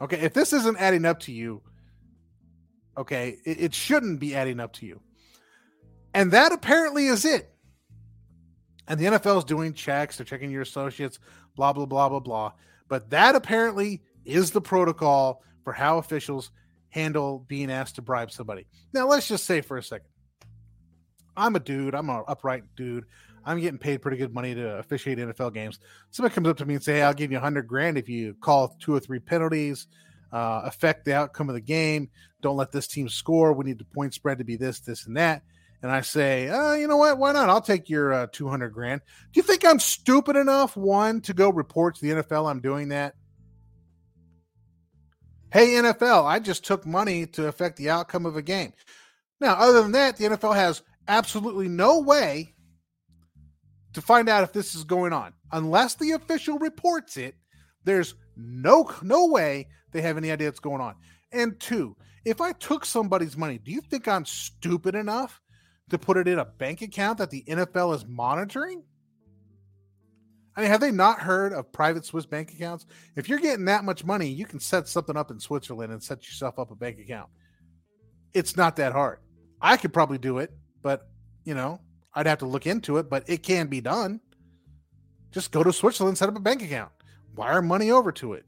[0.00, 1.62] Okay, if this isn't adding up to you,
[2.96, 5.00] okay, it, it shouldn't be adding up to you.
[6.14, 7.48] And that apparently is it.
[8.88, 11.18] And the NFL is doing checks, they're checking your associates,
[11.56, 12.52] blah, blah, blah, blah, blah.
[12.88, 16.50] But that apparently is the protocol for how officials
[16.90, 18.66] handle being asked to bribe somebody.
[18.92, 20.08] Now, let's just say for a second
[21.36, 23.04] I'm a dude, I'm an upright dude.
[23.44, 25.80] I'm getting paid pretty good money to officiate NFL games.
[26.10, 28.08] Somebody comes up to me and say, hey, "I'll give you a hundred grand if
[28.08, 29.88] you call two or three penalties,
[30.32, 32.10] uh, affect the outcome of the game.
[32.40, 33.52] Don't let this team score.
[33.52, 35.42] We need the point spread to be this, this, and that."
[35.82, 37.18] And I say, uh, "You know what?
[37.18, 37.48] Why not?
[37.50, 39.00] I'll take your uh, two hundred grand."
[39.32, 42.90] Do you think I'm stupid enough, one, to go report to the NFL I'm doing
[42.90, 43.14] that?
[45.52, 48.72] Hey, NFL, I just took money to affect the outcome of a game.
[49.38, 52.54] Now, other than that, the NFL has absolutely no way
[53.92, 55.32] to find out if this is going on.
[55.52, 57.34] Unless the official reports it,
[57.84, 60.94] there's no no way they have any idea what's going on.
[61.32, 65.40] And two, if I took somebody's money, do you think I'm stupid enough
[65.90, 68.82] to put it in a bank account that the NFL is monitoring?
[70.54, 72.86] I mean, have they not heard of private Swiss bank accounts?
[73.16, 76.26] If you're getting that much money, you can set something up in Switzerland and set
[76.26, 77.30] yourself up a bank account.
[78.34, 79.18] It's not that hard.
[79.60, 81.08] I could probably do it, but
[81.44, 81.80] you know,
[82.14, 84.20] I'd have to look into it, but it can be done.
[85.30, 86.92] Just go to Switzerland, set up a bank account,
[87.34, 88.44] wire money over to it.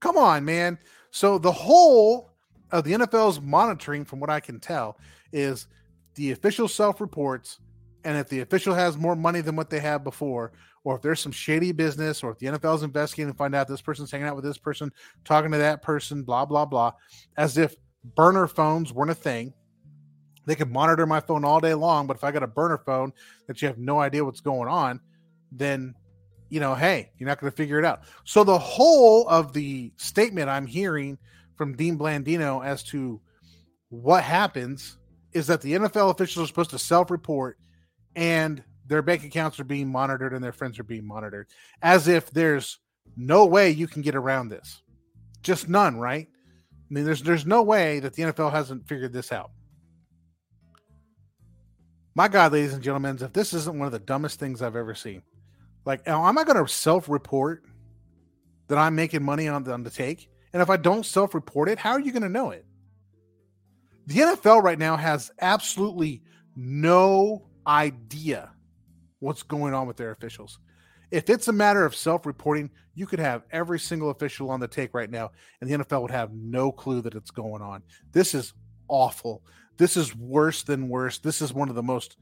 [0.00, 0.78] Come on, man.
[1.10, 2.30] So the whole
[2.72, 4.98] of the NFL's monitoring, from what I can tell,
[5.32, 5.68] is
[6.14, 7.60] the official self reports.
[8.04, 11.20] And if the official has more money than what they have before, or if there's
[11.20, 14.26] some shady business, or if the NFL is investigating and find out this person's hanging
[14.26, 14.90] out with this person,
[15.24, 16.92] talking to that person, blah, blah, blah,
[17.36, 17.76] as if
[18.16, 19.54] burner phones weren't a thing
[20.46, 23.12] they could monitor my phone all day long, but if I got a burner phone
[23.46, 25.00] that you have no idea what's going on,
[25.50, 25.94] then
[26.52, 28.02] you know, hey, you're not going to figure it out.
[28.24, 31.16] So the whole of the statement I'm hearing
[31.56, 33.22] from Dean Blandino as to
[33.88, 34.98] what happens
[35.32, 37.56] is that the NFL officials are supposed to self-report
[38.14, 41.46] and their bank accounts are being monitored and their friends are being monitored
[41.80, 42.80] as if there's
[43.16, 44.82] no way you can get around this.
[45.42, 46.28] Just none, right?
[46.28, 49.52] I mean, there's there's no way that the NFL hasn't figured this out
[52.14, 54.94] my God, ladies and gentlemen, if this isn't one of the dumbest things I've ever
[54.94, 55.22] seen,
[55.84, 57.64] like, am I going to self-report
[58.68, 60.28] that I'm making money on the, on the take?
[60.52, 62.64] And if I don't self-report it, how are you going to know it?
[64.06, 66.22] The NFL right now has absolutely
[66.54, 68.50] no idea
[69.20, 70.58] what's going on with their officials.
[71.10, 74.94] If it's a matter of self-reporting, you could have every single official on the take
[74.94, 77.82] right now, and the NFL would have no clue that it's going on.
[78.12, 78.52] This is
[78.88, 79.42] awful.
[79.78, 81.18] This is worse than worse.
[81.18, 82.16] This is one of the most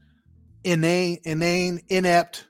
[0.63, 2.47] inane, inane, inept,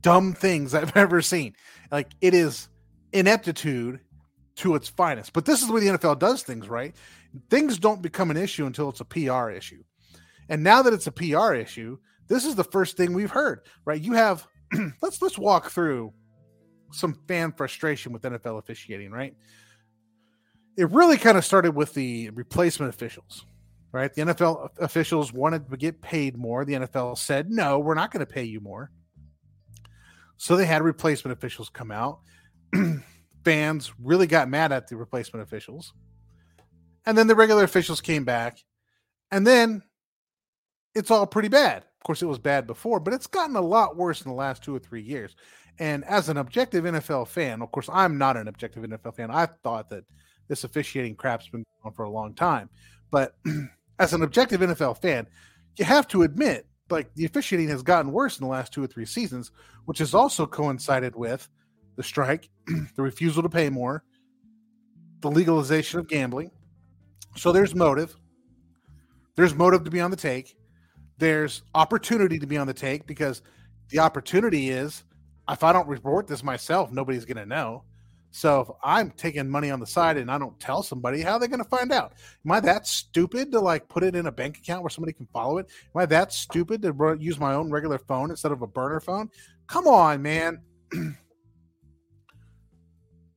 [0.00, 1.54] dumb things I've ever seen.
[1.90, 2.68] Like it is
[3.12, 4.00] ineptitude
[4.56, 5.32] to its finest.
[5.32, 6.94] But this is the way the NFL does things, right?
[7.48, 9.82] Things don't become an issue until it's a PR issue.
[10.48, 14.00] And now that it's a PR issue, this is the first thing we've heard, right?
[14.00, 14.46] You have
[15.02, 16.12] let's let's walk through
[16.92, 19.34] some fan frustration with NFL officiating, right?
[20.76, 23.44] It really kind of started with the replacement officials,
[23.92, 24.12] right?
[24.12, 26.64] The NFL officials wanted to get paid more.
[26.64, 28.90] The NFL said, no, we're not going to pay you more.
[30.36, 32.20] So they had replacement officials come out.
[33.44, 35.92] Fans really got mad at the replacement officials.
[37.04, 38.58] And then the regular officials came back.
[39.30, 39.82] And then
[40.94, 41.78] it's all pretty bad.
[41.82, 44.62] Of course, it was bad before, but it's gotten a lot worse in the last
[44.62, 45.36] two or three years.
[45.78, 49.30] And as an objective NFL fan, of course, I'm not an objective NFL fan.
[49.30, 50.04] I thought that
[50.50, 52.68] this officiating crap's been going on for a long time.
[53.10, 53.36] But
[53.98, 55.26] as an objective NFL fan,
[55.76, 58.88] you have to admit, like the officiating has gotten worse in the last two or
[58.88, 59.52] three seasons,
[59.84, 61.48] which has also coincided with
[61.96, 64.02] the strike, the refusal to pay more,
[65.20, 66.50] the legalization of gambling.
[67.36, 68.16] So there's motive.
[69.36, 70.56] There's motive to be on the take.
[71.18, 73.42] There's opportunity to be on the take because
[73.90, 75.04] the opportunity is
[75.48, 77.84] if I don't report this myself, nobody's going to know.
[78.32, 81.40] So if I'm taking money on the side and I don't tell somebody, how are
[81.40, 82.12] they going to find out?
[82.44, 85.26] Am I that stupid to like put it in a bank account where somebody can
[85.32, 85.66] follow it?
[85.94, 89.30] Am I that stupid to use my own regular phone instead of a burner phone?
[89.66, 90.62] Come on, man.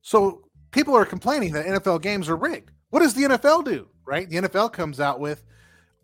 [0.02, 2.70] so people are complaining that NFL games are rigged.
[2.90, 3.88] What does the NFL do?
[4.06, 4.28] Right?
[4.30, 5.44] The NFL comes out with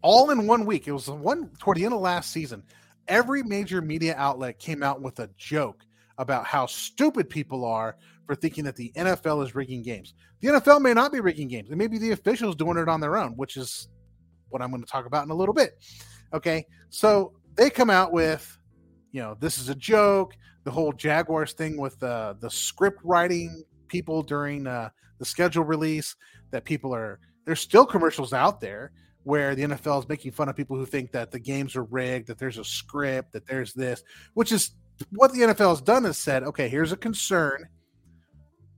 [0.03, 0.89] all in one week.
[0.89, 2.65] It was one toward the end of last season.
[3.07, 5.85] Every major media outlet came out with a joke
[6.19, 7.97] about how stupid people are
[8.31, 10.15] for thinking that the NFL is rigging games.
[10.39, 11.69] The NFL may not be rigging games.
[11.69, 13.89] It may be the officials doing it on their own, which is
[14.51, 15.83] what I'm going to talk about in a little bit.
[16.33, 16.65] Okay.
[16.91, 18.57] So they come out with,
[19.11, 20.37] you know, this is a joke.
[20.63, 26.15] The whole Jaguars thing with uh, the script writing people during uh, the schedule release
[26.53, 28.93] that people are, there's still commercials out there
[29.25, 32.29] where the NFL is making fun of people who think that the games are rigged,
[32.29, 34.71] that there's a script, that there's this, which is
[35.11, 37.67] what the NFL has done is said, okay, here's a concern.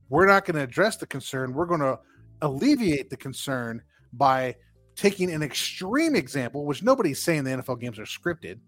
[0.09, 1.53] We're not going to address the concern.
[1.53, 1.99] We're going to
[2.41, 3.81] alleviate the concern
[4.13, 4.55] by
[4.95, 8.59] taking an extreme example, which nobody's saying the NFL games are scripted.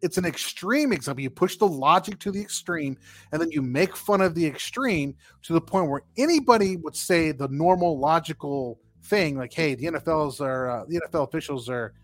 [0.00, 1.22] It's an extreme example.
[1.22, 2.96] You push the logic to the extreme,
[3.30, 7.30] and then you make fun of the extreme to the point where anybody would say
[7.30, 11.94] the normal logical thing, like, "Hey, the NFLs are uh, the NFL officials are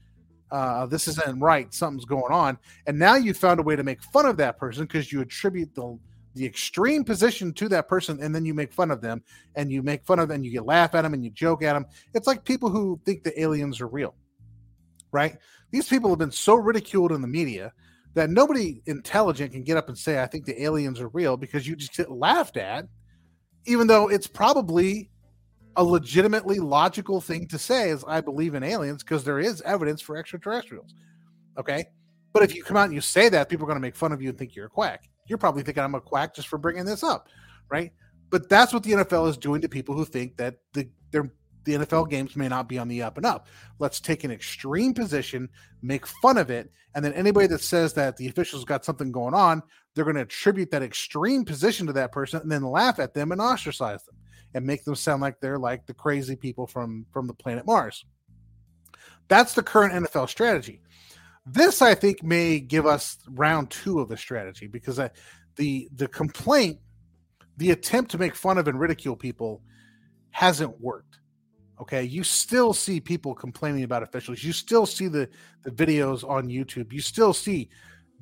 [0.51, 1.73] uh, this isn't right.
[1.75, 2.59] Something's going on.
[2.87, 5.75] And now you found a way to make fun of that person because you attribute
[5.75, 5.99] the
[6.39, 9.23] the extreme position to that person, and then you make fun of them,
[9.55, 11.63] and you make fun of them, and you get laugh at them, and you joke
[11.63, 11.87] at them.
[12.15, 14.15] It's like people who think the aliens are real,
[15.13, 15.37] right?
[15.71, 17.73] These people have been so ridiculed in the media
[18.15, 21.67] that nobody intelligent can get up and say, "I think the aliens are real," because
[21.67, 22.87] you just get laughed at,
[23.67, 25.11] even though it's probably
[25.77, 30.01] a legitimately logical thing to say is I believe in aliens because there is evidence
[30.01, 30.95] for extraterrestrials.
[31.57, 31.85] Okay.
[32.33, 34.13] But if you come out and you say that, people are going to make fun
[34.13, 35.09] of you and think you're a quack.
[35.29, 37.29] You're probably thinking I'm a quack just for bringing this up.
[37.71, 37.93] Right.
[38.31, 40.89] But that's what the NFL is doing to people who think that the
[41.69, 43.47] the NFL games may not be on the up and up.
[43.79, 45.51] Let's take an extreme position,
[45.83, 49.35] make fun of it, and then anybody that says that the officials got something going
[49.35, 49.63] on,
[49.95, 53.33] they're going to attribute that extreme position to that person and then laugh at them
[53.33, 54.17] and ostracize them
[54.55, 58.05] and make them sound like they're like the crazy people from from the planet Mars.
[59.29, 60.81] That's the current NFL strategy.
[61.51, 65.11] This, I think, may give us round two of the strategy because I,
[65.57, 66.79] the the complaint,
[67.57, 69.63] the attempt to make fun of and ridicule people,
[70.31, 71.21] hasn't worked.
[71.81, 74.43] Okay, you still see people complaining about officials.
[74.43, 75.29] You still see the
[75.63, 76.93] the videos on YouTube.
[76.93, 77.71] You still see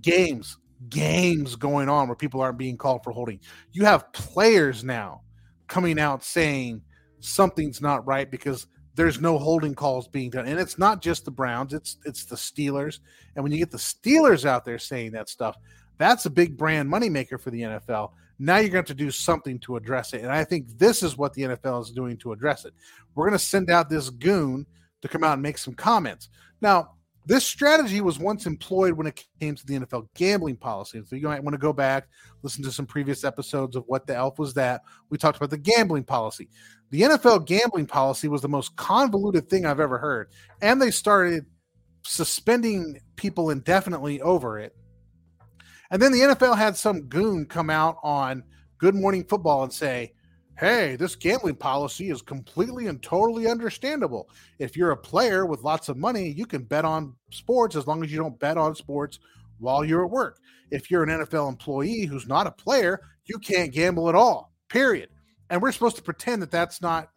[0.03, 0.59] games
[0.89, 3.41] games going on where people aren't being called for holding.
[3.73, 5.23] You have players now
[5.69, 6.83] coming out saying
[7.21, 10.47] something's not right because there's no holding calls being done.
[10.47, 13.01] And it's not just the Browns, it's it's the Steelers.
[13.35, 15.57] And when you get the Steelers out there saying that stuff,
[15.99, 18.13] that's a big brand moneymaker for the NFL.
[18.39, 20.23] Now you're going to to do something to address it.
[20.23, 22.75] And I think this is what the NFL is doing to address it.
[23.15, 24.67] We're going to send out this goon
[25.03, 26.29] to come out and make some comments.
[26.61, 26.96] Now,
[27.27, 31.03] this strategy was once employed when it came to the NFL gambling policy.
[31.05, 32.09] So you might want to go back,
[32.43, 34.83] listen to some previous episodes of what the elf was that.
[35.11, 36.49] We talked about the gambling policy.
[36.91, 40.29] The NFL gambling policy was the most convoluted thing I've ever heard.
[40.63, 41.47] And they started
[42.03, 44.77] suspending people indefinitely over it.
[45.91, 48.45] And then the NFL had some goon come out on
[48.79, 50.13] Good Morning Football and say,
[50.59, 54.31] hey, this gambling policy is completely and totally understandable.
[54.59, 58.03] If you're a player with lots of money, you can bet on sports as long
[58.03, 59.19] as you don't bet on sports
[59.59, 60.39] while you're at work.
[60.71, 65.11] If you're an NFL employee who's not a player, you can't gamble at all, period.
[65.51, 67.11] And we're supposed to pretend that that's not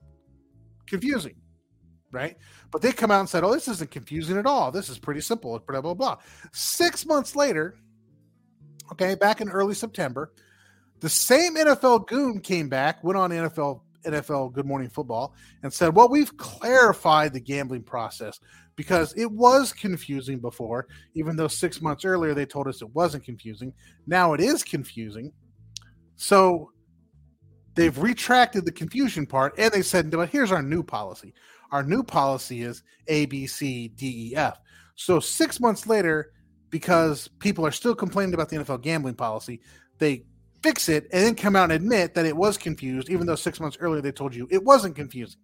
[0.86, 1.36] confusing,
[2.12, 2.38] right?
[2.72, 4.72] But they come out and said, oh, this isn't confusing at all.
[4.72, 6.18] This is pretty simple, blah, blah, blah.
[6.52, 7.76] Six months later,
[8.92, 10.34] okay, back in early September,
[11.00, 15.34] the same NFL goon came back, went on NFL NFL Good Morning Football
[15.64, 18.39] and said, "Well, we've clarified the gambling process
[18.76, 23.26] because it was confusing before, even though 6 months earlier they told us it wasn't
[23.26, 23.74] confusing.
[24.08, 25.34] Now it is confusing."
[26.16, 26.72] So
[27.76, 31.34] they've retracted the confusion part and they said, "But here's our new policy.
[31.72, 34.60] Our new policy is A B C D E F."
[34.95, 36.32] So 6 months later
[36.70, 39.62] because people are still complaining about the NFL gambling policy,
[39.97, 40.24] they
[40.62, 43.60] fix it and then come out and admit that it was confused, even though six
[43.60, 45.39] months earlier they told you it wasn't confusing.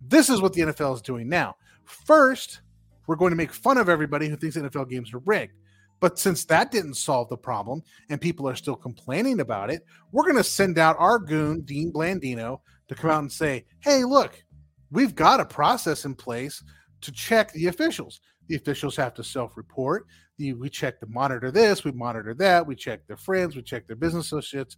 [0.00, 1.56] This is what the NFL is doing now.
[1.84, 2.60] First,
[3.06, 5.54] we're going to make fun of everybody who thinks NFL games are rigged.
[6.00, 10.24] But since that didn't solve the problem and people are still complaining about it, we're
[10.24, 14.44] going to send out our goon, Dean Blandino, to come out and say, hey, look,
[14.90, 16.62] we've got a process in place
[17.00, 18.20] to check the officials.
[18.48, 20.06] The officials have to self report
[20.38, 23.96] we check to monitor this, we monitor that, we check their friends, we check their
[23.96, 24.76] business associates.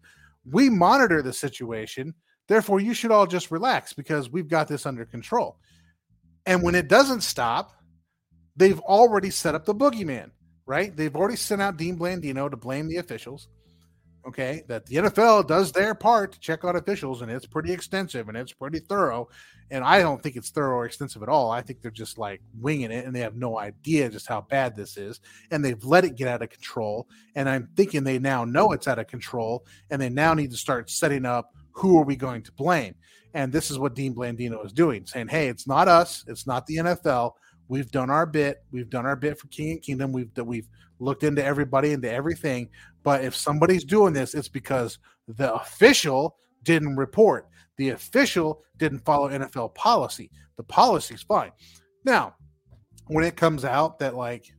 [0.51, 2.15] We monitor the situation.
[2.49, 5.59] Therefore, you should all just relax because we've got this under control.
[6.47, 7.73] And when it doesn't stop,
[8.57, 10.31] they've already set up the boogeyman,
[10.67, 10.97] right?
[10.97, 13.49] They've already sent out Dean Blandino to blame the officials
[14.27, 18.29] okay, that the NFL does their part to check out officials, and it's pretty extensive
[18.29, 19.29] and it's pretty thorough.
[19.71, 21.51] And I don't think it's thorough or extensive at all.
[21.51, 24.75] I think they're just like winging it and they have no idea just how bad
[24.75, 25.21] this is.
[25.51, 27.09] And they've let it get out of control.
[27.37, 30.57] And I'm thinking they now know it's out of control and they now need to
[30.57, 32.97] start setting up who are we going to blame.
[33.33, 36.67] And this is what Dean Blandino is doing, saying, hey, it's not us, it's not
[36.67, 37.35] the NFL.
[37.69, 38.65] We've done our bit.
[38.73, 40.11] We've done our bit for King and Kingdom.
[40.11, 40.67] We've that we've
[41.01, 42.69] looked into everybody, into everything.
[43.03, 47.49] But if somebody's doing this, it's because the official didn't report.
[47.77, 50.31] The official didn't follow NFL policy.
[50.57, 51.53] The policy's fine.
[52.05, 52.35] Now,
[53.07, 54.53] when it comes out that like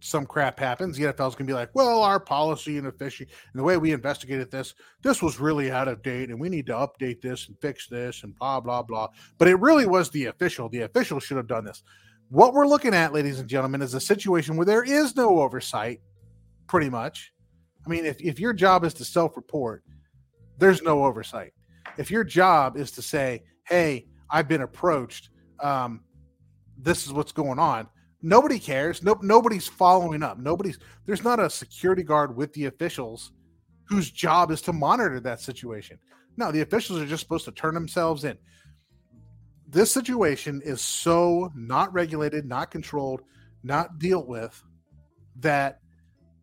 [0.00, 3.62] some crap happens, the NFL's gonna be like, well, our policy and official and the
[3.62, 7.20] way we investigated this, this was really out of date, and we need to update
[7.20, 9.08] this and fix this and blah blah blah.
[9.38, 10.68] But it really was the official.
[10.68, 11.82] The official should have done this.
[12.32, 16.00] What we're looking at, ladies and gentlemen, is a situation where there is no oversight,
[16.66, 17.30] pretty much.
[17.84, 19.84] I mean, if, if your job is to self report,
[20.56, 21.52] there's no oversight.
[21.98, 25.28] If your job is to say, hey, I've been approached,
[25.60, 26.04] um,
[26.78, 27.86] this is what's going on,
[28.22, 29.02] nobody cares.
[29.02, 30.38] No, nobody's following up.
[30.38, 33.32] Nobody's, there's not a security guard with the officials
[33.84, 35.98] whose job is to monitor that situation.
[36.38, 38.38] No, the officials are just supposed to turn themselves in
[39.72, 43.22] this situation is so not regulated, not controlled,
[43.62, 44.62] not dealt with
[45.40, 45.80] that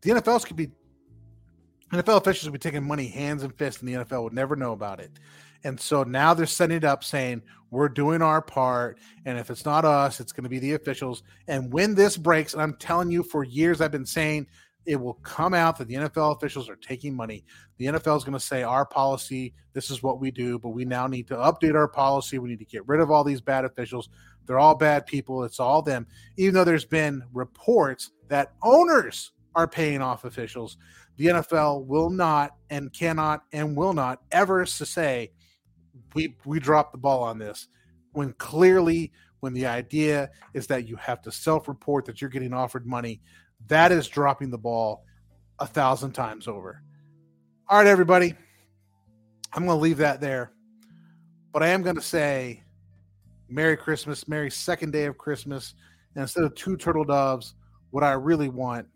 [0.02, 0.72] the NFLs could be
[1.94, 4.74] NFL officials would be taking money hands and fists, and the NFL would never know
[4.74, 5.12] about it.
[5.64, 9.00] And so now they're setting it up saying, we're doing our part.
[9.26, 11.24] And if it's not us, it's going to be the officials.
[11.48, 14.48] And when this breaks, and I'm telling you for years, I've been saying
[14.90, 17.46] it will come out that the NFL officials are taking money.
[17.78, 20.84] The NFL is going to say our policy, this is what we do, but we
[20.84, 22.40] now need to update our policy.
[22.40, 24.10] We need to get rid of all these bad officials.
[24.48, 25.44] They're all bad people.
[25.44, 26.08] It's all them.
[26.38, 30.78] Even though there's been reports that owners are paying off officials,
[31.18, 35.30] the NFL will not and cannot and will not ever say
[36.16, 37.68] we we dropped the ball on this
[38.14, 39.12] when clearly
[39.42, 43.22] when the idea is that you have to self-report that you're getting offered money
[43.68, 45.06] that is dropping the ball
[45.60, 46.82] a thousand times over.
[47.68, 48.34] All right, everybody.
[49.54, 50.52] I'm going to leave that there.
[51.52, 52.64] But I am going to say
[53.50, 55.74] Merry Christmas, Merry second day of Christmas.
[56.16, 57.56] And instead of two turtle doves,
[57.92, 58.88] what I really want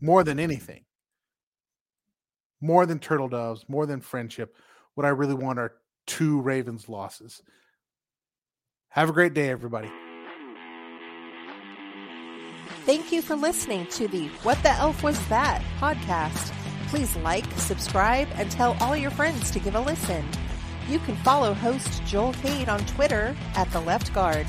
[0.00, 0.84] more than anything,
[2.60, 4.56] more than turtle doves, more than friendship,
[4.94, 5.74] what I really want are
[6.06, 7.42] two Ravens losses.
[8.88, 9.90] Have a great day, everybody.
[12.84, 16.52] Thank you for listening to the What the Elf Was That podcast.
[16.88, 20.24] Please like, subscribe, and tell all your friends to give a listen.
[20.88, 24.48] You can follow host Joel Cade on Twitter at The Left Guard.